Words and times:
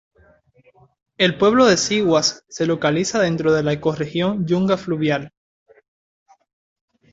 El 1.19 1.37
pueblo 1.37 1.67
de 1.67 1.77
Sihuas 1.77 2.43
se 2.49 2.65
localiza 2.65 3.19
dentro 3.21 3.53
de 3.53 3.61
la 3.61 3.73
ecorregión 3.73 4.47
Yunga 4.47 4.75
fluvial. 4.75 5.31